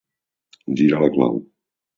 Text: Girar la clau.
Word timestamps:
Girar 0.79 1.03
la 1.05 1.13
clau. 1.19 1.39